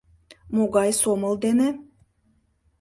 [0.55, 1.69] Могай сомыл дене?